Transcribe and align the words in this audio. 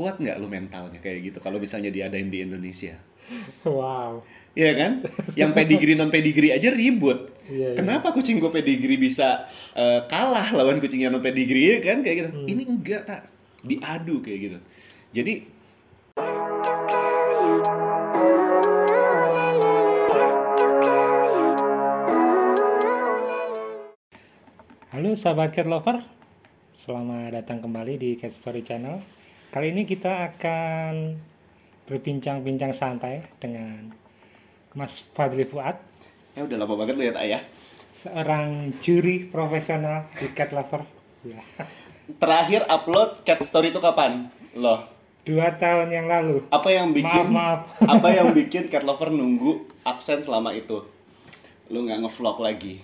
kuat 0.00 0.16
nggak 0.16 0.40
lu 0.40 0.48
mentalnya 0.48 0.96
kayak 0.96 1.28
gitu 1.28 1.38
kalau 1.44 1.60
misalnya 1.60 1.92
diadain 1.92 2.32
di 2.32 2.40
Indonesia 2.40 2.96
Wow. 3.62 4.26
Iya 4.58 4.74
kan? 4.74 4.92
Yang 5.38 5.50
pedigree 5.54 5.94
non 5.94 6.10
pedigree 6.10 6.50
aja 6.50 6.74
ribut. 6.74 7.30
Iya, 7.46 7.74
iya. 7.74 7.78
Kenapa 7.78 8.10
kucing 8.10 8.42
gue 8.42 8.50
pedigree 8.50 8.98
bisa 8.98 9.46
eh, 9.78 10.02
kalah 10.10 10.50
lawan 10.50 10.82
kucing 10.82 11.06
yang 11.06 11.14
non 11.14 11.22
pedigree 11.22 11.78
ya 11.78 11.78
kan 11.78 12.02
kayak 12.02 12.16
gitu? 12.26 12.30
Ini 12.50 12.62
enggak 12.66 13.06
tak 13.06 13.30
diadu 13.62 14.18
kayak 14.18 14.38
gitu. 14.42 14.58
Jadi 15.14 15.34
Halo 24.90 25.14
sahabat 25.14 25.54
cat 25.54 25.70
lover, 25.70 26.02
selamat 26.74 27.30
datang 27.38 27.62
kembali 27.62 27.94
di 27.94 28.10
Cat 28.18 28.34
Story 28.34 28.66
Channel. 28.66 29.19
Kali 29.50 29.74
ini 29.74 29.82
kita 29.82 30.30
akan 30.30 31.18
berbincang-bincang 31.84 32.70
santai 32.70 33.26
dengan 33.42 33.90
Mas 34.72 35.02
Fadli 35.02 35.42
Fuad, 35.42 35.74
ya 36.32 36.46
udah 36.46 36.56
lama 36.56 36.74
banget 36.78 36.94
lihat 36.96 37.18
ayah. 37.18 37.42
seorang 37.90 38.70
juri 38.78 39.26
profesional 39.26 40.06
di 40.14 40.30
cat 40.30 40.54
lover. 40.54 40.86
Ya. 41.20 41.42
Terakhir 42.16 42.62
upload 42.64 43.26
cat 43.26 43.42
story 43.42 43.74
itu 43.74 43.82
kapan? 43.82 44.30
Loh, 44.54 44.86
Dua 45.20 45.50
tahun 45.52 45.90
yang 45.90 46.06
lalu. 46.06 46.46
apa 46.48 46.70
yang 46.70 46.94
bikin 46.94 47.26
Maaf, 47.28 47.66
maaf. 47.66 47.90
apa 47.98 48.08
yang 48.08 48.30
bikin 48.38 48.70
cat 48.70 48.86
lover 48.86 49.10
nunggu 49.10 49.66
absen 49.82 50.22
selama 50.22 50.54
itu? 50.54 50.86
Lu 51.66 51.82
nggak 51.82 51.98
ngevlog 52.00 52.38
lagi. 52.38 52.78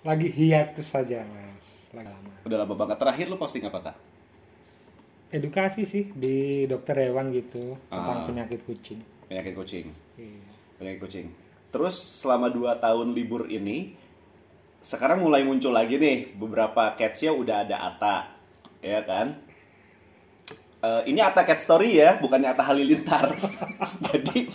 Lagi 0.00 0.28
hiatus 0.28 0.92
saja 0.92 1.24
mas. 1.24 1.88
Lagi 1.90 2.06
lama. 2.06 2.32
Udah 2.44 2.56
lama 2.60 2.74
banget. 2.76 2.96
Terakhir 2.96 3.26
lu 3.26 3.36
posting 3.36 3.64
apa 3.64 3.80
tak? 3.82 3.96
Edukasi 5.30 5.86
sih 5.86 6.10
di 6.10 6.66
dokter 6.66 6.98
hewan 6.98 7.30
gitu 7.30 7.78
tentang 7.86 8.18
Ah. 8.22 8.26
penyakit 8.26 8.66
kucing. 8.66 8.98
Penyakit 9.30 9.54
kucing. 9.54 9.86
Iya. 10.18 10.42
penyakit 10.74 11.00
kucing. 11.00 11.26
Terus 11.70 11.92
selama 11.94 12.48
2 12.48 12.72
tahun 12.74 13.12
libur 13.12 13.46
ini, 13.46 13.94
sekarang 14.80 15.20
mulai 15.20 15.44
muncul 15.44 15.70
lagi 15.70 16.00
nih 16.00 16.32
beberapa 16.34 16.96
cat 16.96 17.14
show 17.14 17.36
udah 17.36 17.62
ada 17.62 17.76
Ata, 17.78 18.16
ya 18.80 19.04
kan? 19.04 19.36
Eh, 20.80 21.02
ini 21.06 21.20
Ata 21.20 21.44
Cat 21.44 21.60
Story 21.60 22.00
ya, 22.00 22.16
bukannya 22.16 22.48
Ata 22.48 22.64
Halilintar. 22.64 23.36
Jadi, 24.08 24.48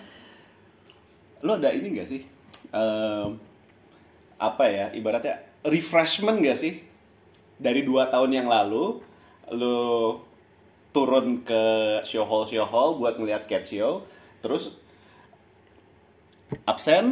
lo 1.44 1.60
ada 1.60 1.70
ini 1.70 1.92
gak 1.92 2.08
sih? 2.08 2.24
Em, 2.72 3.36
apa 4.34 4.64
ya, 4.72 4.88
ibaratnya 4.96 5.44
refreshment 5.62 6.40
gak 6.40 6.56
sih? 6.56 6.80
Dari 7.60 7.84
dua 7.84 8.08
tahun 8.08 8.32
yang 8.32 8.48
lalu, 8.48 9.04
lo 9.54 10.20
turun 10.94 11.42
ke 11.46 11.62
show 12.06 12.24
hall 12.26 12.44
show 12.50 12.66
hall 12.66 12.98
buat 12.98 13.14
ngeliat 13.18 13.46
cat 13.50 13.62
show, 13.62 14.02
terus 14.42 14.74
absen 16.72 17.06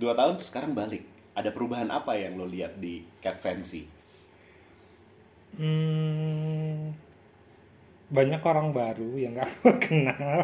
dua 0.00 0.12
tahun 0.18 0.36
sekarang 0.48 0.72
balik 0.80 1.04
ada 1.38 1.50
perubahan 1.56 1.90
apa 1.98 2.12
yang 2.22 2.32
lo 2.40 2.46
lihat 2.54 2.72
di 2.84 2.94
cat 3.22 3.36
fancy 3.44 3.82
Hmm, 5.58 6.90
banyak 8.16 8.42
orang 8.50 8.68
baru 8.78 9.10
yang 9.22 9.32
nggak 9.36 9.50
gue 9.62 9.74
kenal. 9.84 10.40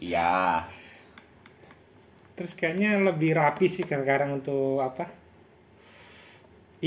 iya 0.00 0.68
Terus 2.36 2.52
kayaknya 2.58 2.90
lebih 3.08 3.30
rapi 3.40 3.66
sih 3.74 3.84
sekarang 3.86 4.30
untuk 4.42 4.82
apa? 4.88 5.04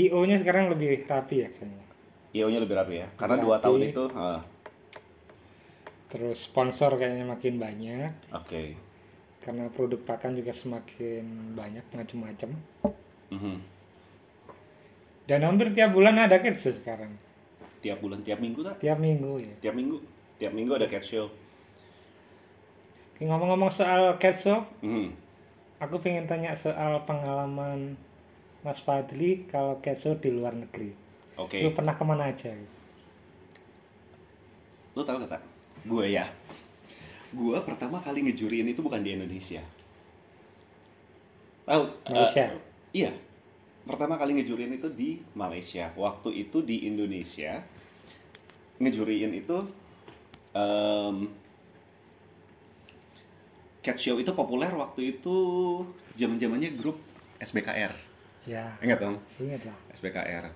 IO-nya 0.02 0.36
sekarang 0.42 0.64
lebih 0.72 1.04
rapi 1.10 1.36
ya 1.44 1.48
kayaknya. 1.56 1.87
Io 2.32 2.46
nya 2.48 2.60
lebih 2.60 2.76
rapi 2.76 3.00
ya 3.00 3.08
karena 3.16 3.36
dua 3.38 3.56
tahun 3.58 3.80
itu 3.88 4.04
ah, 4.12 4.40
Terus 6.08 6.40
sponsor 6.40 6.96
kayaknya 6.96 7.28
makin 7.28 7.60
banyak 7.60 8.12
oke 8.32 8.62
karena 9.44 9.68
produk 9.68 10.00
pakan 10.04 10.36
juga 10.36 10.52
semakin 10.52 11.56
banyak 11.56 11.84
macam-macam. 11.88 12.50
Mhm. 13.32 13.56
Dan 15.24 15.40
hampir 15.44 15.72
tiap 15.72 15.92
bulan 15.92 16.16
ada 16.16 16.36
cat 16.36 16.52
show 16.52 16.72
sekarang. 16.72 17.12
tiap 17.78 18.02
bulan 18.02 18.20
tiap 18.26 18.42
minggu 18.42 18.60
tak 18.60 18.82
Tiap 18.82 18.98
minggu 18.98 19.38
ya. 19.38 19.54
tiap 19.62 19.74
minggu 19.78 19.96
tiap 20.36 20.52
minggu 20.52 20.72
ada 20.74 20.88
cat 20.90 21.04
show 21.04 21.30
Ngomong-ngomong 23.18 23.70
soal 23.70 24.14
cat 24.16 24.34
show, 24.34 24.62
Mhm. 24.78 25.10
aku 25.78 25.98
pengen 25.98 26.26
tanya 26.26 26.54
soal 26.54 27.02
pengalaman 27.02 27.98
Mas 28.62 28.78
Fadli 28.78 29.42
kalau 29.46 29.78
cat 29.78 29.98
show 29.98 30.14
di 30.14 30.30
luar 30.30 30.54
negeri. 30.54 30.94
Oke 31.38 31.58
Lu 31.62 31.70
pernah 31.72 31.94
ke 31.94 32.04
mana 32.04 32.28
aja? 32.28 32.50
lo 34.92 35.06
tau 35.06 35.22
gak 35.22 35.38
tak 35.38 35.42
gue 35.86 36.04
ya 36.10 36.26
gue 37.30 37.58
pertama 37.62 38.02
kali 38.02 38.26
ngejuriin 38.26 38.66
itu 38.66 38.82
bukan 38.82 38.98
di 38.98 39.14
Indonesia 39.14 39.62
tahu 41.68 41.84
eh, 41.84 42.12
Malaysia. 42.12 42.44
Iya. 42.88 43.12
Pertama 43.84 44.16
kali 44.16 44.40
ngejuriin 44.40 44.80
itu 44.80 44.88
di 44.88 45.20
Malaysia. 45.32 45.92
Waktu 45.92 46.48
itu 46.48 46.64
di 46.64 46.88
Indonesia 46.88 47.60
ngejuriin 48.80 49.32
itu 49.36 49.56
em, 50.56 51.28
cat 53.84 54.00
show 54.00 54.16
itu 54.16 54.32
populer 54.32 54.72
waktu 54.72 55.20
itu 55.20 55.36
zaman-zamannya 56.16 56.72
grup 56.80 56.96
SBKR. 57.36 57.92
Ya, 58.48 58.72
Ingat 58.80 58.98
dong? 59.04 59.16
ingat 59.36 59.68
lah. 59.68 59.76
SBKR. 59.92 60.48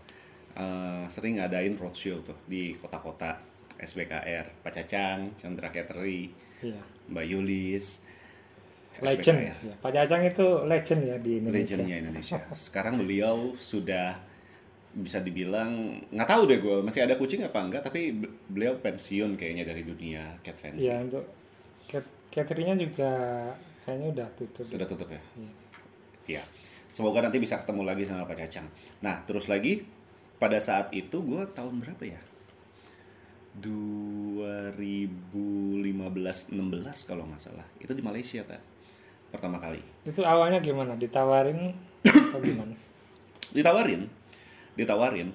Eh, 0.52 1.04
sering 1.08 1.36
ngadain 1.36 1.72
roadshow 1.72 2.20
tuh 2.20 2.36
di 2.44 2.76
kota-kota 2.76 3.40
SBKR. 3.74 4.60
Pak 4.60 4.72
Cacang, 4.74 5.32
Chandra 5.34 5.68
Cateri, 5.68 6.28
Iya. 6.60 6.76
Mbak 7.08 7.24
Yulis. 7.26 8.04
Legend. 8.94 9.40
SBKR 9.40 9.58
Ya. 9.64 9.74
Pak 9.80 9.90
Jajang 9.90 10.22
itu 10.22 10.46
legend 10.62 11.00
ya 11.02 11.16
di 11.16 11.32
Indonesia. 11.40 11.56
legendnya 11.74 11.96
Indonesia. 11.98 12.36
Sekarang 12.52 12.94
beliau 12.96 13.50
sudah 13.54 14.20
bisa 14.92 15.18
dibilang 15.18 15.72
nggak 16.06 16.28
tahu 16.28 16.42
deh 16.44 16.60
gue 16.60 16.76
masih 16.78 17.00
ada 17.02 17.16
kucing 17.16 17.40
apa 17.40 17.56
enggak 17.58 17.80
tapi 17.80 18.12
be- 18.12 18.28
beliau 18.46 18.76
pensiun 18.76 19.34
kayaknya 19.34 19.64
dari 19.64 19.80
dunia 19.82 20.36
cat 20.38 20.52
fancy 20.52 20.84
Iya, 20.84 21.00
untuk 21.00 21.24
cat- 21.88 22.12
cateringnya 22.28 22.76
juga 22.76 23.08
kayaknya 23.80 24.12
udah 24.12 24.28
tutup. 24.36 24.60
sudah 24.60 24.84
tutup 24.84 25.08
ya 25.08 25.16
Iya. 25.32 25.50
Iya 26.28 26.42
semoga 26.86 27.24
nanti 27.24 27.40
bisa 27.40 27.56
ketemu 27.56 27.82
lagi 27.82 28.04
sama 28.04 28.28
Pak 28.28 28.36
Cacang 28.36 28.68
nah 29.00 29.24
terus 29.24 29.48
lagi 29.48 29.80
pada 30.42 30.58
saat 30.58 30.90
itu 30.90 31.22
gue 31.22 31.46
tahun 31.54 31.78
berapa 31.78 32.02
ya? 32.02 32.18
2015-16 33.62 35.38
kalau 37.06 37.30
nggak 37.30 37.38
salah. 37.38 37.62
Itu 37.78 37.94
di 37.94 38.02
Malaysia 38.02 38.42
tak 38.42 38.58
pertama 39.30 39.62
kali. 39.62 39.78
Itu 40.02 40.26
awalnya 40.26 40.58
gimana? 40.58 40.98
Ditawarin 40.98 41.70
atau 42.02 42.42
gimana? 42.42 42.74
ditawarin. 43.54 44.10
Ditawarin. 44.74 45.30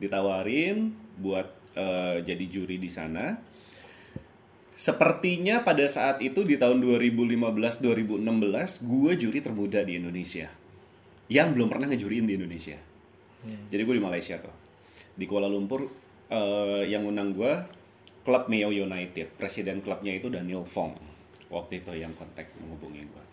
Ditawarin 0.00 0.96
buat 1.20 1.52
eh, 1.76 2.24
jadi 2.24 2.44
juri 2.48 2.80
di 2.80 2.88
sana. 2.88 3.36
Sepertinya 4.72 5.60
pada 5.60 5.84
saat 5.84 6.24
itu 6.24 6.48
di 6.48 6.56
tahun 6.56 6.80
2015 6.80 7.84
2016 7.84 8.24
gue 8.88 9.12
juri 9.20 9.44
termuda 9.44 9.84
di 9.84 10.00
Indonesia. 10.00 10.48
Yang 11.28 11.60
belum 11.60 11.68
pernah 11.68 11.92
ngejuriin 11.92 12.24
di 12.24 12.40
Indonesia 12.40 12.95
jadi 13.68 13.82
gue 13.82 13.94
di 13.96 14.04
Malaysia 14.04 14.36
tuh. 14.40 14.54
Di 15.16 15.24
Kuala 15.24 15.48
Lumpur 15.48 15.88
eh, 16.28 16.84
yang 16.90 17.06
undang 17.06 17.32
gue 17.32 17.52
klub 18.26 18.50
Meo 18.50 18.70
United. 18.70 19.34
Presiden 19.38 19.80
klubnya 19.80 20.12
itu 20.12 20.28
Daniel 20.28 20.66
Fong. 20.66 20.94
Waktu 21.46 21.84
itu 21.84 21.94
yang 21.94 22.10
kontak 22.14 22.50
menghubungi 22.58 23.06
gue 23.06 23.24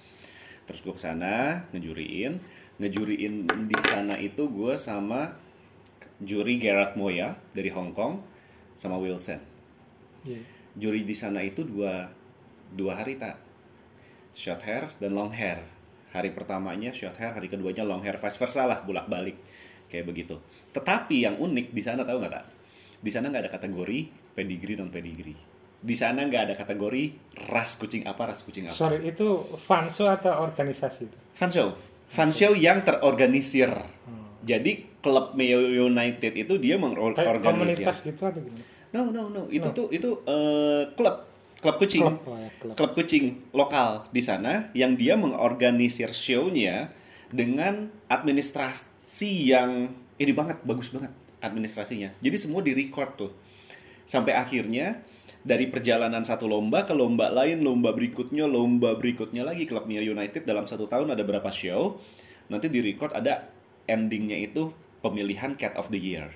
terus 0.63 0.79
gue 0.83 0.93
ke 0.95 1.01
sana 1.01 1.67
ngejuriin. 1.75 2.39
Ngejuriin 2.79 3.45
di 3.69 3.79
sana 3.83 4.15
itu 4.17 4.47
gue 4.49 4.73
sama 4.79 5.35
juri 6.23 6.57
Gerard 6.57 6.95
Moya 6.95 7.35
dari 7.51 7.69
Hong 7.71 7.91
Kong 7.91 8.23
sama 8.73 8.97
Wilson. 8.97 9.51
Iya. 10.23 10.39
juri 10.79 11.03
di 11.03 11.11
sana 11.11 11.43
itu 11.43 11.67
dua 11.67 12.07
dua 12.71 12.95
hari 12.95 13.19
tak 13.19 13.35
short 14.31 14.63
hair 14.63 14.87
dan 14.97 15.13
long 15.13 15.29
hair. 15.35 15.61
Hari 16.15 16.31
pertamanya 16.31 16.95
short 16.95 17.19
hair 17.19 17.35
hari 17.35 17.51
keduanya 17.51 17.83
long 17.83 18.01
hair. 18.01 18.15
Vice 18.15 18.39
versa 18.39 18.63
lah 18.63 18.81
bolak 18.81 19.11
balik 19.11 19.35
kayak 19.93 20.09
begitu 20.09 20.41
tetapi 20.73 21.21
yang 21.29 21.37
unik 21.37 21.69
di 21.69 21.81
sana 21.85 22.01
tahu 22.01 22.17
nggak 22.17 22.33
tak 22.33 22.45
di 22.97 23.09
sana 23.13 23.29
nggak 23.29 23.45
ada 23.45 23.51
kategori 23.53 23.99
pedigree 24.33 24.73
non 24.81 24.89
pedigree 24.89 25.53
di 25.83 25.95
sana 25.99 26.23
nggak 26.23 26.43
ada 26.49 26.55
kategori 26.55 27.03
ras 27.51 27.75
kucing 27.75 28.07
apa 28.07 28.31
ras 28.31 28.39
kucing 28.41 28.71
apa 28.71 28.79
Sorry, 28.79 29.03
itu 29.03 29.43
fun 29.67 29.91
show 29.91 30.07
atau 30.07 30.47
organisasi 30.47 31.11
itu? 31.11 31.17
Fun 31.35 31.51
show. 31.51 31.75
Fun 32.07 32.31
show 32.31 32.55
yang 32.55 32.87
terorganisir. 32.87 33.67
Jadi 34.47 34.87
klub 35.03 35.35
Mayo 35.35 35.59
United 35.59 36.39
itu 36.39 36.55
dia 36.55 36.79
mengorganisir. 36.79 37.43
komunitas 37.43 37.99
gitu 37.99 38.23
atau 38.23 38.39
gimana? 38.39 38.63
No, 38.95 39.11
no, 39.11 39.27
no. 39.27 39.51
Itu 39.51 39.75
tuh 39.75 39.91
itu 39.91 40.23
eh, 40.23 40.87
klub 40.95 41.27
klub 41.59 41.75
kucing. 41.75 42.03
Klub, 42.07 42.31
oh 42.31 42.37
ya, 42.39 42.49
klub. 42.63 42.73
Klub 42.79 42.91
kucing 42.95 43.25
lokal 43.51 44.07
di 44.15 44.23
sana 44.23 44.71
yang 44.71 44.95
dia 44.95 45.19
mengorganisir 45.19 46.15
show-nya 46.15 46.95
dengan 47.27 47.91
administrasi 48.07 48.92
yang 49.21 49.93
ini 50.17 50.33
banget, 50.33 50.57
bagus 50.65 50.89
banget 50.89 51.13
administrasinya. 51.43 52.09
Jadi 52.17 52.37
semua 52.39 52.65
di 52.65 52.73
record 52.73 53.11
tuh. 53.19 53.33
sampai 54.03 54.35
akhirnya 54.35 54.99
dari 55.47 55.71
perjalanan 55.71 56.27
satu 56.27 56.43
lomba 56.43 56.83
ke 56.83 56.91
lomba 56.91 57.31
lain, 57.31 57.63
lomba 57.63 57.95
berikutnya, 57.95 58.47
lomba 58.47 58.99
berikutnya 58.99 59.47
lagi 59.47 59.63
klub 59.63 59.87
Mio 59.87 60.03
United 60.03 60.43
dalam 60.43 60.67
satu 60.67 60.91
tahun 60.91 61.15
ada 61.15 61.23
berapa 61.23 61.47
show. 61.51 61.99
Nanti 62.51 62.67
di 62.67 62.83
record 62.83 63.15
ada 63.15 63.47
endingnya 63.87 64.39
itu 64.39 64.75
pemilihan 65.03 65.55
Cat 65.55 65.79
of 65.79 65.87
the 65.91 65.99
Year 65.99 66.31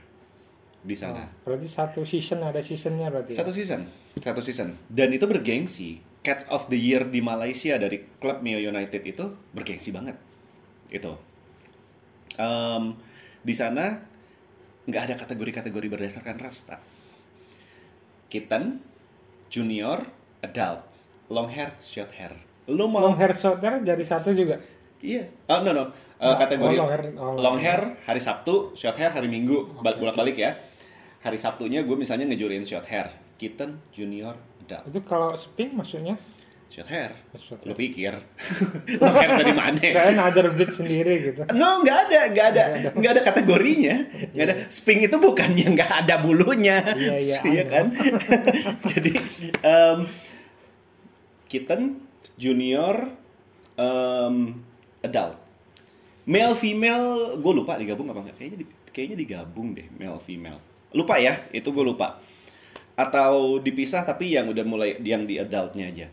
di 0.83 0.95
sana. 0.95 1.27
Oh, 1.27 1.51
berarti 1.51 1.67
satu 1.67 2.07
season 2.07 2.43
ada 2.43 2.63
seasonnya 2.63 3.11
berarti. 3.11 3.35
ya? 3.35 3.43
Satu 3.43 3.51
season, 3.51 3.87
satu 4.19 4.39
season. 4.43 4.75
Dan 4.87 5.11
itu 5.15 5.27
bergengsi. 5.27 6.03
Cat 6.23 6.43
of 6.51 6.67
the 6.67 6.75
Year 6.75 7.07
di 7.07 7.23
Malaysia 7.23 7.79
dari 7.79 8.03
klub 8.19 8.43
Mio 8.43 8.59
United 8.59 8.99
itu 9.07 9.31
bergengsi 9.55 9.95
banget. 9.95 10.19
Itu. 10.91 11.15
Em, 12.37 12.93
di 13.41 13.53
sana 13.53 13.97
nggak 14.85 15.03
ada 15.03 15.15
kategori-kategori 15.17 15.87
berdasarkan 15.89 16.37
ras, 16.37 16.63
tak. 16.63 16.79
Kitten, 18.27 18.83
junior, 19.47 20.03
adult, 20.39 20.83
long 21.27 21.47
hair, 21.47 21.73
short 21.79 22.11
hair. 22.13 22.35
Lu 22.67 22.87
mau 22.87 23.11
Long 23.11 23.17
hair 23.17 23.31
short 23.33 23.63
hair 23.63 23.79
jadi 23.81 24.03
satu 24.03 24.35
juga. 24.35 24.59
Iya. 24.99 25.29
Oh, 25.47 25.61
no, 25.63 25.71
no. 25.71 25.83
Uh, 26.17 26.33
Oh, 26.33 26.35
kategori 26.35 26.75
oh, 26.75 26.81
long 26.81 26.89
hair. 26.89 27.03
Oh, 27.15 27.33
long 27.37 27.57
hair 27.61 27.81
hari 28.03 28.19
Sabtu, 28.19 28.73
short 28.73 28.97
hair 28.97 29.13
hari 29.13 29.29
Minggu, 29.29 29.69
bal- 29.79 29.95
bolak-balik 29.95 30.35
ya. 30.35 30.57
Hari 31.21 31.37
Sabtunya 31.37 31.85
gue 31.85 31.95
misalnya 31.95 32.25
ngejurin 32.27 32.65
short 32.65 32.89
hair, 32.89 33.13
kitten, 33.37 33.77
junior, 33.93 34.33
adult. 34.65 34.83
Itu 34.89 34.99
kalau 35.05 35.37
spin 35.37 35.77
maksudnya? 35.77 36.17
Short 36.67 36.91
hair. 36.91 37.15
Lu 37.63 37.71
pikir 37.73 38.11
long 39.01 39.15
hair 39.15 39.39
dari 39.39 39.53
mana? 39.55 39.79
Kirain 39.79 40.19
other 40.19 40.51
beat 40.51 40.71
sendiri 40.71 41.31
gitu. 41.31 41.41
No, 41.55 41.79
nggak 41.79 41.97
ada, 42.05 42.19
nggak 42.27 42.47
ada, 42.51 42.63
nggak 42.91 43.11
ada 43.13 43.21
kategorinya, 43.23 43.95
nggak 44.35 44.45
ada. 44.45 44.55
Sping 44.67 44.99
itu 45.01 45.15
bukannya 45.15 45.63
nggak 45.73 45.91
ada 46.03 46.19
bulunya, 46.19 46.83
Iya, 46.91 47.15
iya, 47.17 47.37
Iya 47.55 47.63
ada. 47.63 47.71
kan? 47.71 47.85
Jadi 48.91 49.11
em, 49.63 49.99
kitten, 51.47 51.81
junior, 52.35 53.15
em, 53.73 54.59
adult, 54.99 55.39
male 56.23 56.53
female, 56.53 57.07
gue 57.39 57.53
lupa 57.55 57.79
digabung 57.79 58.11
apa 58.11 58.27
nggak? 58.27 58.35
Kayaknya 58.35 58.57
di- 58.59 58.71
kayaknya 58.91 59.17
digabung 59.17 59.71
deh 59.71 59.87
male 59.93 60.19
female. 60.19 60.59
Lupa 60.91 61.15
ya, 61.15 61.47
itu 61.49 61.67
gue 61.67 61.85
lupa. 61.85 62.19
Atau 62.93 63.57
dipisah 63.57 64.03
tapi 64.03 64.33
yang 64.33 64.49
udah 64.49 64.65
mulai 64.65 64.97
yang 64.99 65.23
di 65.23 65.37
adultnya 65.37 65.87
aja 65.87 66.07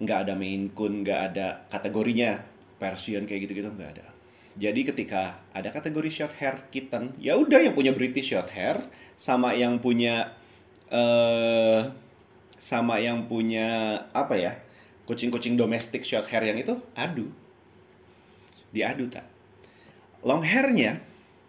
nggak 0.00 0.18
ada 0.26 0.34
main 0.34 0.72
kun, 0.72 1.04
nggak 1.04 1.20
ada 1.32 1.68
kategorinya 1.68 2.40
Persian 2.80 3.28
kayak 3.28 3.46
gitu-gitu 3.46 3.68
nggak 3.68 4.00
ada. 4.00 4.06
Jadi 4.56 4.82
ketika 4.82 5.38
ada 5.54 5.70
kategori 5.70 6.10
short 6.10 6.34
hair 6.40 6.58
kitten, 6.74 7.14
ya 7.22 7.38
udah 7.38 7.62
yang 7.62 7.76
punya 7.76 7.94
British 7.94 8.34
short 8.34 8.50
hair 8.50 8.80
sama 9.14 9.54
yang 9.54 9.78
punya 9.78 10.34
eh 10.90 11.86
sama 12.60 13.00
yang 13.00 13.24
punya 13.30 13.96
apa 14.12 14.36
ya 14.36 14.52
kucing-kucing 15.08 15.56
domestik 15.56 16.04
short 16.04 16.28
hair 16.28 16.44
yang 16.50 16.58
itu 16.58 16.74
adu, 16.98 17.30
diadu 18.74 19.06
tak. 19.06 19.24
Long 20.20 20.44
hairnya 20.44 21.00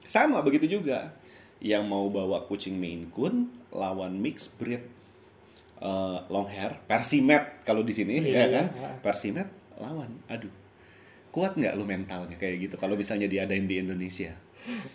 sama 0.06 0.40
begitu 0.44 0.80
juga. 0.80 1.16
Yang 1.62 1.84
mau 1.86 2.10
bawa 2.10 2.50
kucing 2.50 2.82
Maine 2.82 3.14
Coon 3.14 3.54
lawan 3.70 4.18
mixed 4.18 4.58
breed 4.58 4.82
eh, 5.82 6.18
long 6.30 6.48
hair, 6.48 6.78
Persimet 6.86 7.66
kalau 7.66 7.82
di 7.82 7.92
sini 7.92 8.22
Iya, 8.22 8.26
ya 8.26 8.30
iya, 8.30 8.46
kan, 8.48 8.66
iya. 8.78 8.90
Persimet 9.02 9.50
lawan, 9.82 10.14
aduh, 10.30 10.54
kuat 11.34 11.58
nggak 11.58 11.74
lu 11.74 11.84
mentalnya 11.84 12.38
kayak 12.38 12.70
gitu 12.70 12.76
kalau 12.78 12.94
misalnya 12.94 13.26
diadain 13.26 13.66
di 13.66 13.82
Indonesia, 13.82 14.38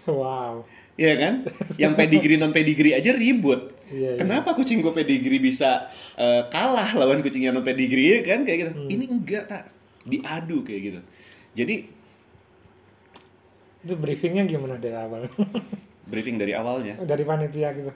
Wow. 0.06 0.62
Iya 0.96 1.14
kan? 1.18 1.34
Yang 1.76 1.92
pedigree 1.98 2.38
non 2.40 2.54
pedigree 2.54 2.94
aja 2.94 3.10
ribut. 3.12 3.74
Iya, 3.90 4.16
iya. 4.16 4.18
Kenapa 4.18 4.54
kucing 4.54 4.80
gue 4.80 4.94
pedigree 4.94 5.42
bisa 5.42 5.90
eh, 6.16 6.42
kalah 6.48 6.94
lawan 6.96 7.20
kucing 7.20 7.44
yang 7.44 7.54
non 7.58 7.66
pedigree 7.66 8.16
ya 8.16 8.18
kan 8.22 8.46
kayak 8.46 8.58
gitu? 8.62 8.72
Hmm. 8.72 8.88
Ini 8.88 9.04
enggak 9.10 9.44
tak 9.50 9.62
diadu 10.06 10.62
kayak 10.62 10.80
gitu. 10.80 11.00
Jadi 11.56 11.76
Itu 13.86 13.94
briefingnya 13.94 14.46
gimana 14.50 14.78
dari 14.78 14.96
awal? 14.98 15.30
briefing 16.10 16.38
dari 16.38 16.54
awalnya, 16.54 16.98
dari 17.02 17.22
panitia 17.26 17.74
gitu. 17.74 17.90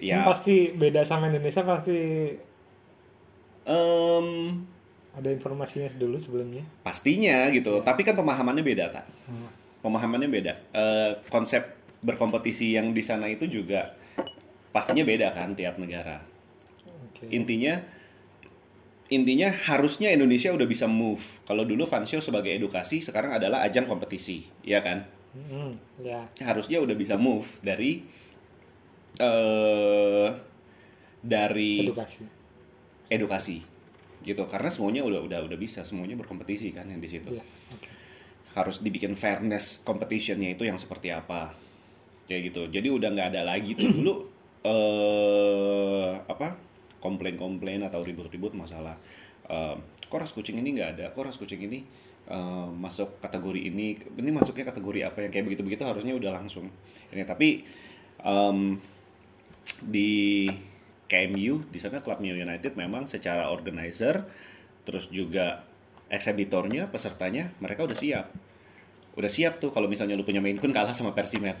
Ini 0.00 0.10
ya 0.10 0.24
pasti 0.24 0.72
beda 0.72 1.04
sama 1.04 1.28
Indonesia 1.28 1.60
pasti 1.60 1.98
em, 3.64 4.26
ada 5.10 5.28
informasinya 5.28 5.92
dulu 5.92 6.16
sebelumnya. 6.16 6.64
pastinya 6.80 7.52
gitu. 7.52 7.82
Tapi 7.82 8.00
kan 8.00 8.16
pemahamannya 8.16 8.64
beda 8.64 8.84
tak? 8.90 9.04
Hmm. 9.28 9.48
Pemahamannya 9.80 10.28
beda. 10.28 10.52
Eh, 10.72 11.10
konsep 11.28 11.76
berkompetisi 12.00 12.72
yang 12.72 12.96
di 12.96 13.04
sana 13.04 13.28
itu 13.28 13.44
juga 13.44 13.92
pastinya 14.72 15.04
beda 15.04 15.28
kan 15.30 15.52
tiap 15.52 15.76
negara. 15.76 16.24
Oke. 16.88 17.28
intinya 17.28 17.76
intinya 19.10 19.52
harusnya 19.52 20.08
Indonesia 20.08 20.48
udah 20.54 20.64
bisa 20.64 20.88
move 20.88 21.20
kalau 21.44 21.68
dulu 21.68 21.84
fanshow 21.84 22.22
sebagai 22.22 22.54
edukasi 22.54 23.02
sekarang 23.04 23.36
adalah 23.36 23.60
ajang 23.66 23.84
kompetisi 23.84 24.46
ya 24.64 24.80
kan 24.80 25.04
Hmm, 25.30 25.76
ya. 26.00 26.26
harusnya 26.40 26.80
udah 26.80 26.96
bisa 26.96 27.14
move 27.14 27.44
dari 27.60 28.02
eh 29.18 30.28
dari 31.20 31.84
Edukasi. 31.84 32.22
edukasi 33.10 33.58
gitu 34.20 34.44
karena 34.46 34.68
semuanya 34.68 35.02
udah 35.02 35.20
udah 35.24 35.38
udah 35.44 35.58
bisa 35.58 35.80
semuanya 35.82 36.14
berkompetisi 36.14 36.70
kan 36.70 36.86
yang 36.86 37.00
di 37.00 37.08
situ 37.08 37.32
Iya. 37.32 37.44
Oke. 37.72 37.88
harus 38.50 38.80
dibikin 38.80 39.12
fairness 39.14 39.80
competitionnya 39.80 40.52
itu 40.52 40.64
yang 40.64 40.76
seperti 40.76 41.08
apa 41.08 41.52
kayak 42.24 42.52
gitu 42.52 42.68
jadi 42.68 42.88
udah 42.88 43.08
nggak 43.10 43.28
ada 43.34 43.42
lagi 43.44 43.74
tuh 43.74 43.88
dulu 43.96 44.14
eh 44.60 46.12
apa 46.24 46.56
komplain-komplain 47.00 47.80
atau 47.82 48.04
ribut-ribut 48.04 48.52
masalah 48.52 48.96
eh, 49.46 49.74
kok 50.04 50.18
ras 50.20 50.32
kucing 50.32 50.60
ini 50.60 50.76
nggak 50.76 50.90
ada 50.96 51.04
kok 51.10 51.24
ras 51.24 51.36
kucing 51.36 51.64
ini 51.64 51.80
eh, 52.28 52.68
masuk 52.70 53.20
kategori 53.20 53.60
ini 53.66 53.96
ini 54.16 54.30
masuknya 54.30 54.68
kategori 54.68 55.00
apa 55.04 55.18
yang 55.24 55.30
kayak 55.32 55.44
begitu-begitu 55.48 55.82
harusnya 55.84 56.12
udah 56.12 56.32
langsung 56.36 56.68
ini 57.10 57.24
tapi 57.24 57.64
em, 58.20 58.76
di 59.84 60.46
KMU 61.10 61.66
di 61.66 61.78
sana 61.82 61.98
Club 61.98 62.22
Mio 62.22 62.38
United 62.38 62.78
memang 62.78 63.10
secara 63.10 63.50
organizer 63.50 64.22
terus 64.86 65.10
juga 65.10 65.66
eksibitornya 66.06 66.86
pesertanya 66.90 67.50
mereka 67.58 67.82
udah 67.86 67.98
siap. 67.98 68.30
Udah 69.18 69.30
siap 69.30 69.58
tuh 69.58 69.74
kalau 69.74 69.90
misalnya 69.90 70.14
lu 70.14 70.22
punya 70.22 70.38
Maine 70.38 70.62
Coon 70.62 70.70
kalah 70.70 70.94
sama 70.94 71.10
Persimet. 71.10 71.58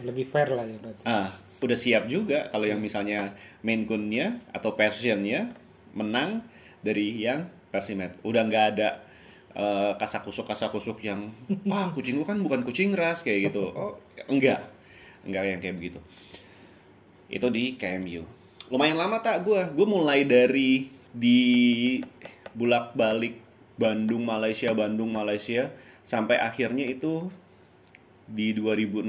Lebih 0.00 0.24
fair 0.32 0.48
lah 0.54 0.64
ya 0.64 0.76
berarti. 0.80 1.02
ah 1.04 1.28
udah 1.60 1.76
siap 1.76 2.08
juga 2.08 2.48
kalau 2.48 2.64
yang 2.64 2.80
misalnya 2.80 3.36
Maine 3.60 3.84
Coon-nya 3.84 4.40
atau 4.56 4.72
Persian-nya 4.72 5.52
menang 5.92 6.40
dari 6.80 7.20
yang 7.20 7.44
Persimet. 7.68 8.16
Udah 8.24 8.48
nggak 8.48 8.64
ada 8.76 9.04
eh, 9.52 9.92
kasak-kusuk 10.00 10.48
kasak-kusuk 10.48 11.04
yang 11.04 11.28
wah 11.68 11.92
kucing 11.92 12.16
lu 12.16 12.24
kan 12.24 12.40
bukan 12.40 12.64
kucing 12.64 12.96
ras 12.96 13.20
kayak 13.20 13.52
gitu. 13.52 13.68
Oh 13.76 14.00
enggak. 14.32 14.64
Enggak 15.28 15.44
yang 15.44 15.60
kayak 15.60 15.76
begitu 15.76 16.00
itu 17.30 17.46
di 17.48 17.78
KMU 17.78 18.26
lumayan 18.68 18.98
lama 18.98 19.22
tak 19.22 19.46
gue 19.46 19.70
gue 19.72 19.86
mulai 19.86 20.26
dari 20.26 20.90
di 21.10 21.98
bulak 22.54 22.94
balik 22.98 23.38
Bandung 23.78 24.26
Malaysia 24.26 24.74
Bandung 24.74 25.14
Malaysia 25.14 25.70
sampai 26.02 26.36
akhirnya 26.42 26.84
itu 26.90 27.30
di 28.26 28.54
2016 28.54 29.06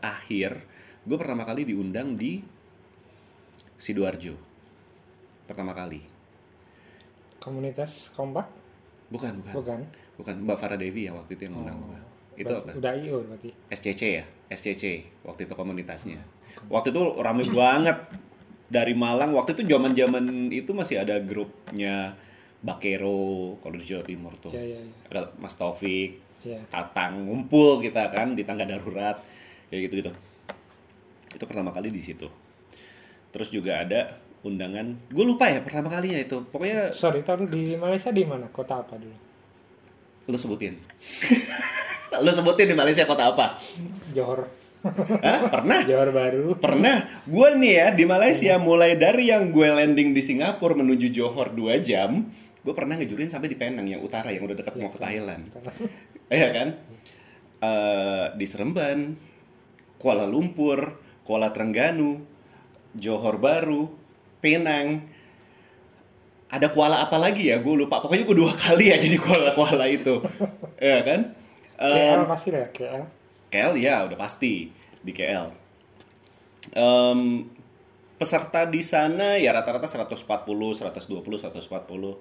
akhir 0.00 0.50
gue 1.04 1.16
pertama 1.18 1.46
kali 1.46 1.64
diundang 1.64 2.18
di 2.18 2.42
sidoarjo. 3.78 4.34
Pertama 5.46 5.72
kali. 5.72 6.02
Komunitas 7.38 8.10
kompak? 8.12 8.50
bukan 9.08 9.40
bukan. 9.40 9.54
Bukan. 9.56 9.80
bukan 10.20 10.34
Mbak 10.44 10.58
Farah 10.60 10.76
Devi 10.76 11.08
ya 11.08 11.16
waktu 11.16 11.32
itu 11.32 11.48
yang 11.48 11.64
undang 11.64 11.80
gue 11.80 12.00
itu 12.38 12.54
apa? 12.54 12.70
Udah 12.78 12.92
IO 12.94 13.26
berarti. 13.26 13.50
SCC 13.74 14.02
ya? 14.22 14.24
SCC 14.48 14.84
waktu 15.26 15.50
itu 15.50 15.54
komunitasnya. 15.58 16.22
Waktu 16.70 16.94
itu 16.94 17.02
rame 17.18 17.44
banget. 17.50 17.98
Dari 18.68 18.92
Malang 18.92 19.32
waktu 19.32 19.56
itu 19.56 19.64
zaman 19.64 19.96
zaman 19.96 20.52
itu 20.52 20.76
masih 20.76 21.00
ada 21.00 21.16
grupnya 21.24 22.12
Bakero 22.60 23.56
kalau 23.64 23.80
di 23.80 23.84
Jawa 23.88 24.04
Timur 24.04 24.36
tuh. 24.36 24.52
Ya, 24.52 24.60
ya, 24.60 24.76
ya. 24.76 24.92
ada 25.08 25.32
Mas 25.40 25.56
Taufik 25.56 26.28
Ya. 26.46 26.62
Tatang 26.70 27.26
ngumpul 27.26 27.82
kita 27.82 28.14
kan 28.14 28.38
di 28.38 28.46
tangga 28.46 28.62
darurat 28.62 29.18
kayak 29.74 29.90
gitu 29.90 29.94
gitu 30.06 30.12
itu 31.34 31.44
pertama 31.44 31.74
kali 31.74 31.90
di 31.90 31.98
situ. 31.98 32.30
Terus 33.34 33.50
juga 33.50 33.82
ada 33.82 34.22
undangan 34.46 35.10
gue 35.10 35.24
lupa 35.26 35.50
ya 35.50 35.60
pertama 35.66 35.90
kalinya 35.90 36.22
itu. 36.22 36.38
Pokoknya 36.46 36.94
Sorry, 36.94 37.26
taruh 37.26 37.50
di 37.50 37.74
Malaysia 37.74 38.14
di 38.14 38.22
mana? 38.22 38.46
Kota 38.54 38.86
apa 38.86 38.94
dulu? 38.94 39.28
lu 40.28 40.36
sebutin 40.36 40.76
lu 42.24 42.30
sebutin 42.32 42.72
di 42.72 42.76
Malaysia 42.76 43.04
kota 43.04 43.28
apa 43.32 43.60
Johor. 44.16 44.48
Hah? 45.24 45.50
pernah 45.50 45.82
Johor 45.82 46.10
Baru. 46.14 46.46
Pernah, 46.56 47.04
gue 47.26 47.48
nih 47.58 47.72
ya 47.74 47.86
di 47.92 48.04
Malaysia 48.06 48.54
mulai 48.56 48.94
dari 48.94 49.28
yang 49.28 49.50
gue 49.50 49.68
landing 49.68 50.14
di 50.14 50.22
Singapura 50.22 50.78
menuju 50.78 51.10
Johor 51.10 51.50
2 51.50 51.82
jam, 51.82 52.30
gue 52.62 52.74
pernah 52.74 52.94
ngejurin 52.94 53.26
sampai 53.26 53.50
di 53.50 53.56
Penang 53.58 53.90
yang 53.90 54.00
utara 54.00 54.30
yang 54.30 54.46
udah 54.46 54.56
dekat 54.56 54.78
mau 54.78 54.90
ke 54.90 54.98
Thailand. 55.00 55.44
Iya 56.28 56.52
kan? 56.52 56.68
Eh, 57.64 58.26
di 58.36 58.44
Seremban, 58.44 59.16
Kuala 59.96 60.28
Lumpur, 60.28 61.00
Kuala 61.24 61.48
Trengganu, 61.56 62.20
Johor 62.92 63.40
Baru, 63.40 63.88
Penang. 64.44 65.08
Ada 66.52 66.68
kuala 66.68 67.00
apa 67.00 67.16
lagi 67.16 67.48
ya? 67.48 67.64
Gue 67.64 67.80
lupa. 67.80 68.04
Pokoknya 68.04 68.28
gue 68.28 68.36
dua 68.36 68.52
kali 68.52 68.92
aja 68.92 69.08
di 69.08 69.16
kuala-kuala 69.16 69.88
itu. 69.88 70.20
ya 70.80 71.00
kan? 71.00 71.32
KL 71.78 72.26
pasti 72.26 72.48
lah 72.50 72.66
KL. 72.74 73.02
KL 73.48 73.72
ya 73.78 74.04
udah 74.04 74.18
pasti 74.18 74.74
di 74.98 75.12
KL. 75.14 75.46
Em, 76.74 77.46
peserta 78.18 78.66
di 78.66 78.82
sana 78.82 79.38
ya 79.38 79.54
rata-rata 79.54 79.86
140, 79.86 80.18
120, 80.26 81.38
140 81.38 82.18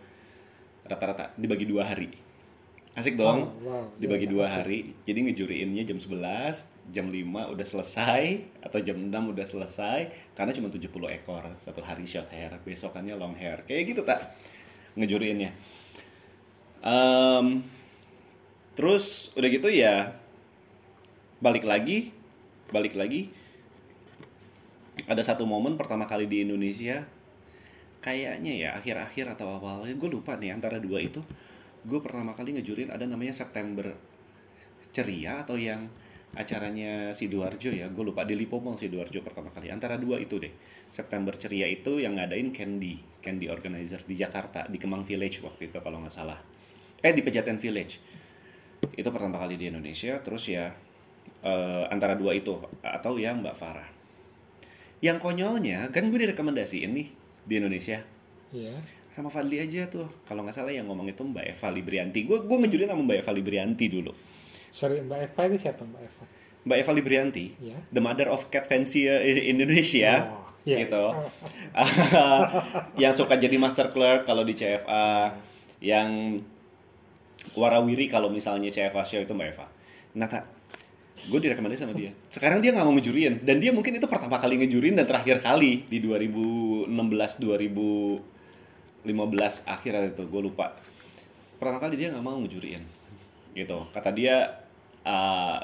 rata-rata 0.87 1.33
dibagi 1.35 1.65
dua 1.65 1.89
hari. 1.89 2.13
Asik 2.97 3.13
dong. 3.13 3.53
Oh, 3.61 3.69
wow. 3.69 3.85
Dibagi 3.93 4.25
Iya, 4.25 4.33
dua 4.33 4.45
hari. 4.49 4.97
Jadi 5.05 5.29
ngejuriinnya 5.29 5.85
jam 5.85 6.01
11, 6.01 6.65
jam 6.89 7.05
5 7.13 7.53
udah 7.53 7.65
selesai 7.65 8.23
atau 8.57 8.81
jam 8.81 8.97
6 8.97 9.37
udah 9.37 9.45
selesai 9.45 9.99
karena 10.33 10.49
cuma 10.49 10.73
70 10.73 10.89
ekor 11.13 11.45
satu 11.61 11.85
hari 11.85 12.09
short 12.09 12.33
hair, 12.33 12.57
besokannya 12.65 13.13
long 13.13 13.37
hair. 13.37 13.61
Kayak 13.69 13.93
gitu 13.93 14.01
tak 14.01 14.33
ngejuriinnya. 14.97 15.53
Em, 16.81 17.61
terus 18.77 19.33
udah 19.33 19.49
gitu 19.49 19.73
ya 19.73 20.13
balik 21.41 21.65
lagi 21.65 22.13
balik 22.71 22.95
lagi. 22.99 23.31
Ada 25.07 25.33
satu 25.33 25.47
momen 25.47 25.79
pertama 25.79 26.03
kali 26.03 26.27
di 26.27 26.43
Indonesia 26.43 27.05
kayaknya 28.03 28.53
ya 28.53 28.69
akhir-akhir 28.75 29.37
atau 29.37 29.57
awal-awal 29.57 29.87
gue 29.87 30.09
lupa 30.09 30.35
nih 30.35 30.51
antara 30.51 30.81
dua 30.81 30.99
itu. 30.99 31.23
Gue 31.87 32.03
pertama 32.03 32.35
kali 32.35 32.59
ngejurin 32.59 32.91
ada 32.91 33.07
namanya 33.07 33.31
September 33.31 33.95
Ceria 34.91 35.45
atau 35.45 35.55
yang 35.55 35.87
acaranya 36.35 37.15
Sidoarjo 37.15 37.71
ya 37.71 37.87
gue 37.87 38.03
lupa 38.03 38.27
di 38.27 38.35
Lipo 38.35 38.59
Mall 38.59 38.75
Sidoarjo 38.75 39.23
pertama 39.23 39.47
kali. 39.53 39.71
Antara 39.71 39.95
dua 39.95 40.19
itu 40.19 40.41
deh 40.41 40.51
September 40.91 41.31
Ceria 41.39 41.69
itu 41.71 42.03
yang 42.03 42.19
ngadain 42.19 42.51
Candy 42.51 42.99
Candy 43.23 43.47
Organizer 43.47 44.03
di 44.03 44.17
Jakarta 44.17 44.67
di 44.67 44.75
Kemang 44.75 45.07
Village 45.07 45.39
waktu 45.45 45.71
itu 45.71 45.77
kalau 45.79 46.03
nggak 46.03 46.11
salah. 46.11 46.41
Eh 46.99 47.13
di 47.13 47.21
Pejaten 47.23 47.61
Village 47.61 48.01
itu 48.93 49.09
pertama 49.09 49.37
kali 49.37 49.55
di 49.55 49.69
Indonesia 49.69 50.17
terus 50.21 50.45
ya 50.47 50.73
eh, 51.41 51.83
antara 51.89 52.13
dua 52.13 52.33
itu 52.33 52.57
atau 52.81 53.17
yang 53.17 53.41
Mbak 53.41 53.55
Farah 53.57 53.89
yang 54.97 55.17
konyolnya 55.17 55.93
kan 55.93 56.09
gue 56.09 56.19
direkomendasiin 56.19 56.89
nih 56.93 57.07
di 57.43 57.53
Indonesia 57.55 58.01
Iya. 58.47 58.79
sama 59.11 59.27
Fadli 59.27 59.59
aja 59.59 59.85
tuh 59.85 60.07
kalau 60.23 60.41
nggak 60.41 60.55
salah 60.55 60.71
yang 60.71 60.87
ngomong 60.87 61.11
itu 61.11 61.19
Mbak 61.19 61.51
Eva 61.51 61.67
Librianti 61.69 62.23
gue 62.23 62.37
gue 62.41 62.57
ngejurin 62.63 62.87
sama 62.87 63.03
Mbak 63.03 63.17
Eva 63.21 63.31
Librianti 63.33 63.85
dulu 63.91 64.11
Sorry, 64.71 65.01
Mbak 65.01 65.19
Eva 65.33 65.41
itu 65.49 65.57
siapa 65.59 65.81
Mbak 65.83 66.01
Eva? 66.01 66.23
Mbak 66.63 66.77
Eva 66.79 66.91
Librianti 66.95 67.45
Iya. 67.59 67.77
the 67.91 67.99
mother 67.99 68.29
of 68.29 68.47
cat 68.47 68.65
fancier 68.65 69.19
in 69.21 69.57
Indonesia 69.57 70.31
Oh, 70.31 70.47
iya. 70.63 70.85
gitu 70.85 71.05
yang 73.03 73.13
suka 73.13 73.35
jadi 73.35 73.55
master 73.57 73.91
clerk 73.91 74.25
kalau 74.25 74.41
di 74.41 74.53
CFA 74.53 75.35
yang 75.83 76.39
warawiri 77.57 78.05
kalau 78.05 78.29
misalnya 78.29 78.69
CFA 78.69 79.01
show 79.01 79.17
itu 79.17 79.33
Mbak 79.33 79.47
Eva. 79.57 79.65
Nah 80.13 80.29
tak 80.29 80.45
gue 81.17 81.39
direkomendasi 81.41 81.81
sama 81.81 81.97
dia. 81.97 82.13
Sekarang 82.29 82.61
dia 82.61 82.69
nggak 82.69 82.85
mau 82.85 82.93
ngejuriin 82.93 83.41
dan 83.41 83.57
dia 83.57 83.73
mungkin 83.73 83.97
itu 83.97 84.05
pertama 84.05 84.37
kali 84.37 84.61
ngejuriin 84.61 84.93
dan 84.93 85.09
terakhir 85.09 85.41
kali 85.41 85.81
di 85.89 85.97
2016 85.97 86.93
2015 86.93 88.21
akhir 89.65 89.91
itu 90.13 90.23
gue 90.29 90.41
lupa. 90.45 90.77
Pertama 91.57 91.81
kali 91.81 91.97
dia 91.97 92.13
nggak 92.13 92.21
mau 92.21 92.37
ngejuriin 92.37 92.85
gitu. 93.57 93.89
Kata 93.89 94.13
dia 94.13 94.61
uh, 95.01 95.57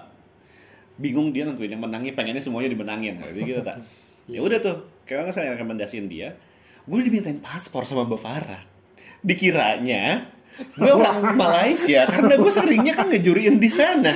bingung 0.98 1.30
dia 1.30 1.46
nentuin 1.46 1.70
yang 1.70 1.86
menangnya 1.86 2.18
pengennya 2.18 2.42
semuanya 2.42 2.74
dimenangin. 2.74 3.22
Jadi 3.22 3.40
gitu 3.46 3.62
tak 3.62 3.78
ya 4.26 4.42
udah 4.42 4.58
tuh 4.58 4.90
kalau 5.06 5.30
saya 5.30 5.54
rekomendasiin 5.54 6.10
dia. 6.10 6.34
Gue 6.84 7.00
dimintain 7.06 7.40
paspor 7.40 7.86
sama 7.88 8.04
Mbak 8.04 8.20
Farah. 8.20 8.64
Dikiranya 9.24 10.28
gue 10.54 10.92
orang 10.94 11.34
Malaysia 11.34 12.06
karena 12.10 12.34
gue 12.38 12.52
seringnya 12.54 12.94
kan 12.94 13.08
ngejuriin 13.10 13.58
di 13.58 13.70
sana. 13.70 14.14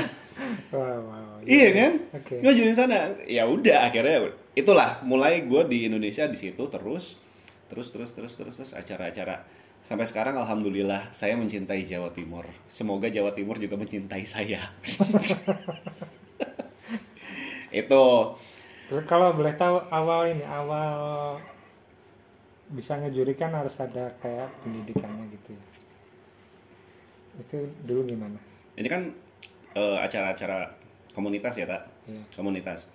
Wow, 0.70 1.01
wow. 1.10 1.38
iya 1.48 1.70
kan? 1.74 1.91
Oke. 2.13 2.36
ngejuriin 2.44 2.77
sana. 2.77 3.17
Ya 3.25 3.50
udah 3.50 3.89
akhirnya 3.89 4.34
itulah 4.53 5.01
mulai 5.01 5.46
gue 5.46 5.62
di 5.70 5.89
Indonesia 5.89 6.25
di 6.29 6.38
situ 6.38 6.63
terus 6.70 7.17
terus 7.67 7.91
terus 7.91 8.12
terus 8.13 8.34
terus 8.38 8.53
terus 8.58 8.72
acara-acara. 8.74 9.44
Sampai 9.86 10.03
sekarang 10.03 10.36
alhamdulillah 10.36 11.15
saya 11.15 11.39
mencintai 11.39 11.86
Jawa 11.88 12.12
Timur. 12.12 12.44
Semoga 12.67 13.08
Jawa 13.08 13.32
Timur 13.32 13.56
juga 13.56 13.79
mencintai 13.79 14.24
saya. 14.27 14.60
Itu. 17.72 18.36
Kalau 19.08 19.36
boleh 19.36 19.53
tahu 19.60 19.84
awal 19.91 20.32
ini, 20.32 20.44
awal 20.48 21.36
bisa 22.72 23.00
ngejuri 23.00 23.36
kan 23.36 23.56
harus 23.56 23.75
ada 23.79 24.12
kayak 24.20 24.51
pendidikannya 24.63 25.27
gitu 25.32 25.56
ya. 25.56 25.63
Itu 27.38 27.58
dulu 27.86 28.01
gimana? 28.06 28.38
ini 28.74 28.86
kan 28.86 29.10
eh, 29.74 29.98
acara-acara 29.98 30.70
komunitas 31.13 31.58
ya 31.58 31.65
tak 31.65 31.89
Iya. 32.08 32.24
komunitas 32.34 32.88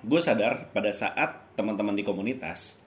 gue 0.00 0.20
sadar 0.20 0.72
pada 0.72 0.90
saat 0.90 1.54
teman-teman 1.54 1.94
di 1.94 2.02
komunitas 2.02 2.80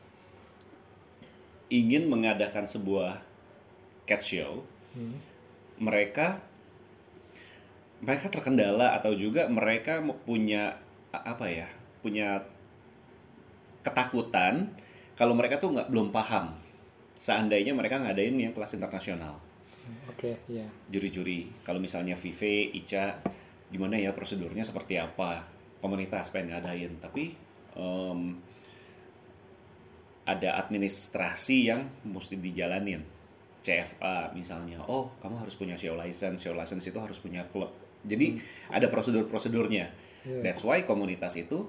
ingin 1.70 2.10
mengadakan 2.10 2.68
sebuah 2.68 3.22
cat 4.04 4.22
show 4.22 4.68
Hmm. 4.94 5.18
mereka 5.82 6.38
mereka 7.98 8.30
terkendala 8.30 8.94
atau 8.94 9.18
juga 9.18 9.50
mereka 9.50 10.06
punya 10.22 10.78
apa 11.10 11.50
ya 11.50 11.66
punya 12.06 12.46
ketakutan 13.82 14.70
kalau 15.18 15.34
mereka 15.34 15.58
tuh 15.58 15.74
nggak 15.74 15.90
belum 15.90 16.14
paham 16.14 16.54
seandainya 17.24 17.72
mereka 17.72 18.04
ngadain 18.04 18.36
yang 18.36 18.52
kelas 18.52 18.76
internasional. 18.76 19.40
Oke, 20.12 20.44
iya. 20.52 20.68
juri-juri. 20.92 21.48
Kalau 21.64 21.80
misalnya 21.80 22.20
Vive, 22.20 22.68
Ica 22.76 23.24
gimana 23.72 23.96
ya 23.96 24.12
prosedurnya 24.12 24.68
seperti 24.68 25.00
apa? 25.00 25.48
Komunitas 25.80 26.36
pengen 26.36 26.52
ngadain. 26.52 27.00
Tapi 27.00 27.32
em, 27.80 28.20
ada 30.28 30.60
administrasi 30.60 31.72
yang 31.72 31.88
mesti 32.04 32.36
dijalanin. 32.36 33.16
CFA 33.64 34.36
misalnya 34.36 34.84
oh 34.92 35.16
kamu 35.24 35.40
harus 35.40 35.56
punya 35.56 35.80
show 35.80 35.96
license. 35.96 36.44
Show 36.44 36.52
license 36.52 36.84
itu 36.84 37.00
harus 37.00 37.16
punya 37.24 37.48
klub. 37.48 37.72
Jadi 38.04 38.36
ada 38.68 38.92
prosedur-prosedurnya. 38.92 40.12
Iya. 40.24 40.40
that's 40.40 40.64
why 40.64 40.84
komunitas 40.88 41.36
itu 41.36 41.68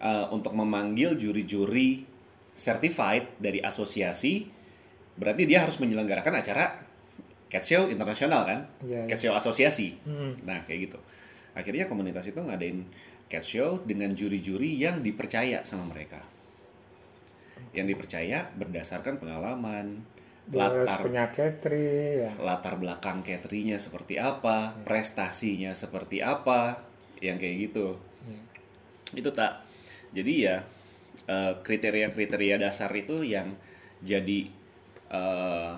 uh, 0.00 0.26
untuk 0.32 0.56
memanggil 0.56 1.12
juri-juri 1.16 2.08
certified 2.56 3.36
dari 3.36 3.60
asosiasi 3.60 4.55
berarti 5.16 5.48
dia 5.48 5.64
harus 5.64 5.80
menyelenggarakan 5.80 6.40
acara 6.40 6.64
cat 7.48 7.64
show 7.64 7.88
internasional 7.88 8.44
kan? 8.44 8.68
Iya, 8.84 9.08
cat 9.08 9.20
show 9.20 9.32
asosiasi. 9.32 9.96
Hmm. 10.04 10.36
nah 10.44 10.60
kayak 10.64 10.90
gitu. 10.90 10.98
Akhirnya 11.56 11.88
komunitas 11.88 12.28
itu 12.28 12.36
ngadain 12.36 12.84
cat 13.26 13.42
show 13.42 13.80
dengan 13.82 14.12
juri-juri 14.12 14.76
yang 14.76 15.00
dipercaya 15.00 15.64
sama 15.64 15.88
mereka. 15.88 16.20
Yang 17.72 17.96
dipercaya 17.96 18.50
berdasarkan 18.54 19.16
pengalaman 19.16 20.04
latar 20.46 21.02
punya 21.02 21.26
catering 21.34 22.22
ya. 22.22 22.30
latar 22.38 22.78
belakang 22.78 23.26
cateringnya 23.26 23.82
seperti 23.82 24.14
apa 24.14 24.78
prestasinya 24.86 25.74
seperti 25.74 26.22
apa 26.22 26.86
yang 27.18 27.34
kayak 27.40 27.70
gitu. 27.70 27.98
Iya. 28.26 28.42
itu 29.22 29.30
tak. 29.34 29.66
Jadi 30.14 30.32
ya 30.46 30.62
eh, 31.26 31.52
kriteria-kriteria 31.62 32.62
dasar 32.62 32.94
itu 32.94 33.26
yang 33.26 33.58
jadi 34.04 34.46
eh, 35.08 35.72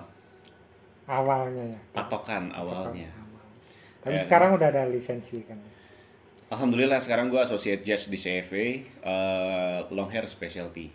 Awalnya 1.05 1.73
ya. 1.73 1.79
patokan 1.91 2.49
awalnya 2.51 3.09
Awal. 3.09 3.45
Tapi 3.99 4.15
Ya. 4.15 4.21
sekarang 4.23 4.55
udah 4.55 4.67
ada 4.69 4.85
lisensi 4.85 5.41
kan. 5.41 5.57
Alhamdulillah 6.49 6.97
sekarang 6.97 7.29
gue 7.29 7.37
associate 7.37 7.81
judge 7.81 8.07
di 8.07 8.17
CFA 8.17 8.65
eh, 9.03 9.79
long 9.89 10.09
hair 10.09 10.25
specialty 10.25 10.89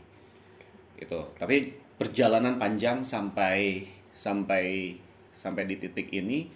itu 0.95 1.21
tapi 1.35 1.75
perjalanan 1.95 2.55
panjang 2.55 3.03
sampai 3.03 3.83
sampai 4.11 4.95
sampai 5.31 5.63
di 5.65 5.77
titik 5.77 6.11
ini 6.11 6.47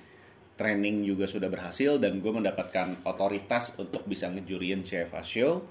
training 0.54 1.02
juga 1.04 1.26
sudah 1.26 1.46
berhasil 1.46 1.98
dan 1.98 2.18
gue 2.18 2.32
mendapatkan 2.32 3.02
otoritas 3.02 3.74
untuk 3.76 4.02
bisa 4.04 4.26
ngejuriin 4.28 4.82
CFA 4.82 5.22
show 5.22 5.62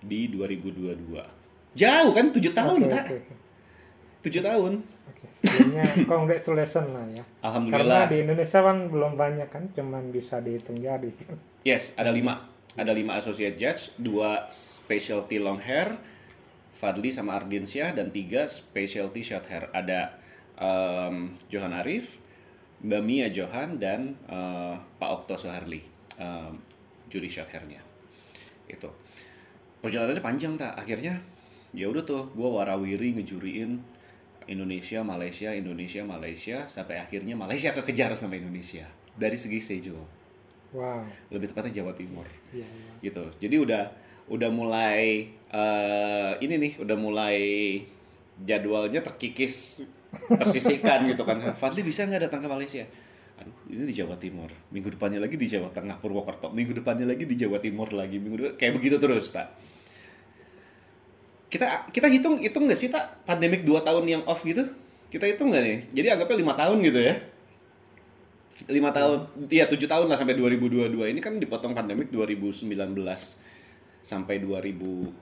di 0.00 0.28
2022 0.28 1.12
jauh 1.72 2.10
kan 2.12 2.26
tujuh 2.30 2.52
tahun 2.52 2.80
Oke, 2.82 2.90
tak 2.90 3.04
oke. 3.06 3.18
Tujuh 4.26 4.42
tahun 4.42 4.82
Oke, 5.06 5.26
sebelumnya 5.30 5.86
congratulations 6.12 6.90
lah 6.90 7.06
ya. 7.14 7.22
Karena 7.22 7.46
Alhamdulillah 7.46 8.02
di 8.10 8.16
Indonesia 8.26 8.58
kan 8.58 8.78
belum 8.90 9.12
banyak 9.14 9.48
kan, 9.48 9.64
cuman 9.70 10.10
bisa 10.10 10.42
dihitung 10.42 10.82
jari 10.82 11.14
kan. 11.14 11.38
Yes, 11.62 11.94
ada 11.94 12.10
lima. 12.10 12.42
Ada 12.74 12.90
lima 12.90 13.16
associate 13.16 13.54
judge, 13.54 13.94
dua 13.96 14.50
specialty 14.50 15.38
long 15.38 15.62
hair, 15.62 15.94
Fadli 16.74 17.08
sama 17.08 17.38
Ardiansyah, 17.38 17.94
dan 17.94 18.10
tiga 18.10 18.50
specialty 18.50 19.22
short 19.22 19.46
hair. 19.48 19.70
Ada 19.72 20.18
em, 20.58 21.32
Johan 21.48 21.72
Arif, 21.72 22.20
Mbak 22.84 23.02
Mia 23.06 23.30
Johan, 23.32 23.78
dan 23.80 24.18
eh, 24.26 24.74
Pak 24.76 25.10
Okto 25.22 25.38
Soharli, 25.40 25.80
em, 26.20 26.52
juri 27.06 27.30
short 27.30 27.48
hairnya. 27.54 27.80
itu 28.66 28.90
perjalanannya 29.78 30.18
panjang 30.18 30.58
tak 30.58 30.74
akhirnya 30.74 31.22
ya 31.70 31.86
udah 31.86 32.02
tuh 32.02 32.34
gue 32.34 32.48
warawiri 32.50 33.14
ngejuriin 33.14 33.78
Indonesia 34.46 35.02
Malaysia 35.02 35.50
Indonesia 35.50 36.02
Malaysia 36.06 36.58
sampai 36.70 37.02
akhirnya 37.02 37.34
Malaysia 37.34 37.74
kekejar 37.74 38.14
sama 38.14 38.38
Indonesia. 38.38 38.86
Dari 39.16 39.34
segi 39.34 39.58
schedule 39.58 40.16
wow. 40.76 41.02
Lebih 41.32 41.52
tepatnya 41.52 41.82
Jawa 41.82 41.92
Timur. 41.96 42.26
Iya 42.52 42.68
iya. 42.68 42.92
Gitu. 43.00 43.24
Jadi 43.40 43.56
udah 43.56 43.84
udah 44.26 44.50
mulai 44.50 45.30
eh, 45.32 46.32
ini 46.42 46.54
nih 46.58 46.72
udah 46.82 46.96
mulai 46.98 47.38
jadwalnya 48.42 49.00
terkikis 49.00 49.84
tersisihkan 50.28 51.08
gitu 51.08 51.22
kan. 51.24 51.40
Fadli 51.60 51.80
bisa 51.80 52.04
nggak 52.04 52.28
datang 52.28 52.44
ke 52.44 52.48
Malaysia? 52.50 52.84
Aduh 53.36 53.56
ini 53.72 53.88
di 53.88 53.94
Jawa 53.96 54.16
Timur. 54.16 54.48
Minggu 54.72 54.92
depannya 54.92 55.20
lagi 55.20 55.36
di 55.36 55.48
Jawa 55.48 55.72
Tengah 55.72 56.00
Purwokerto. 56.00 56.52
Minggu 56.52 56.72
depannya 56.76 57.08
lagi 57.08 57.28
di 57.28 57.36
Jawa 57.36 57.60
Timur 57.60 57.92
lagi. 57.92 58.16
Minggu 58.20 58.36
depan 58.36 58.54
kayak 58.56 58.72
begitu 58.80 58.96
terus 59.00 59.32
tak 59.32 59.52
kita 61.46 61.86
kita 61.94 62.10
hitung 62.10 62.42
hitung 62.42 62.66
nggak 62.66 62.78
sih 62.78 62.90
tak 62.90 63.22
pandemik 63.22 63.62
2 63.62 63.86
tahun 63.86 64.04
yang 64.06 64.22
off 64.26 64.42
gitu? 64.42 64.66
Kita 65.06 65.30
hitung 65.30 65.54
nggak 65.54 65.62
nih? 65.62 65.78
Jadi 65.94 66.06
anggapnya 66.10 66.36
lima 66.42 66.54
tahun 66.58 66.82
gitu 66.82 66.98
ya? 66.98 67.14
Lima 68.66 68.90
tahun 68.90 69.30
iya 69.52 69.70
tujuh 69.70 69.86
tahun 69.86 70.10
lah 70.10 70.18
sampai 70.18 70.34
2022 70.34 70.90
ini 71.12 71.20
kan 71.22 71.38
dipotong 71.38 71.76
pandemik 71.76 72.10
2019 72.10 72.66
sampai 74.02 74.36
2022 74.42 75.12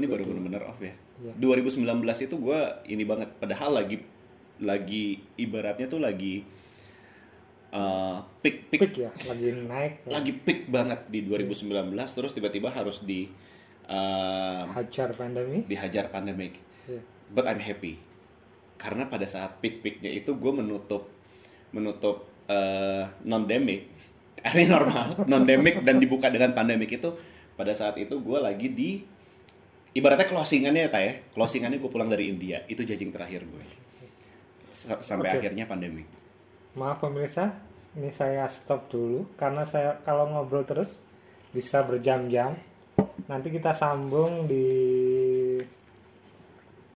nih 0.00 0.08
baru 0.08 0.22
benar-benar 0.24 0.64
off 0.64 0.80
ya? 0.80 0.96
Iya. 1.20 1.32
2019 1.36 1.84
itu 2.24 2.34
gue 2.40 2.60
ini 2.88 3.04
banget. 3.04 3.28
Padahal 3.36 3.84
lagi 3.84 4.00
lagi 4.62 5.20
ibaratnya 5.36 5.90
tuh 5.90 6.00
lagi 6.00 6.46
uh, 7.74 8.24
peak 8.40 8.72
peak. 8.72 8.80
Peak 8.80 8.94
ya? 8.96 9.10
Lagi 9.28 9.48
naik 9.68 9.92
ya. 10.08 10.10
lagi 10.16 10.32
peak 10.32 10.72
banget 10.72 11.04
di 11.12 11.20
2019 11.26 11.68
terus 11.92 12.32
tiba-tiba 12.32 12.72
harus 12.72 13.04
di 13.04 13.28
hajar 14.72 15.10
pandemi? 15.12 15.64
dihajar 15.66 16.08
pandemik 16.08 16.58
Iya. 16.82 16.98
but 17.30 17.46
I'm 17.46 17.62
happy. 17.62 17.98
Karena 18.74 19.06
pada 19.06 19.22
saat 19.24 19.62
peak-peaknya 19.62 20.10
itu 20.10 20.34
gue 20.34 20.52
menutup 20.52 21.06
menutup 21.70 22.26
uh, 22.50 23.06
non-demic. 23.22 23.86
Ini 24.50 24.66
normal. 24.66 25.22
Non-demic 25.30 25.86
dan 25.86 26.02
dibuka 26.02 26.26
dengan 26.26 26.50
pandemik 26.50 26.90
itu 26.90 27.14
pada 27.54 27.70
saat 27.70 27.94
itu 28.02 28.18
gue 28.18 28.38
lagi 28.42 28.66
di 28.74 28.90
ibaratnya 29.94 30.26
closingannya 30.26 30.90
ya 30.90 30.98
ya. 30.98 31.14
Closingannya 31.30 31.78
gue 31.78 31.86
pulang 31.86 32.10
dari 32.10 32.26
India. 32.26 32.66
Itu 32.66 32.82
jajing 32.82 33.14
terakhir 33.14 33.46
gue 33.46 33.62
Sa- 34.74 34.98
sampai 34.98 35.36
Oke. 35.36 35.46
akhirnya 35.46 35.70
pandemik 35.70 36.08
maaf 36.72 37.04
pemirsa. 37.04 37.52
Ini 37.92 38.08
saya 38.08 38.48
stop 38.48 38.88
dulu. 38.88 39.28
Karena 39.36 39.62
saya 39.68 40.00
kalau 40.00 40.26
ngobrol 40.32 40.64
terus 40.64 40.98
bisa 41.52 41.84
berjam-jam 41.84 42.56
nanti 43.32 43.48
kita 43.48 43.72
sambung 43.72 44.44
di 44.44 44.68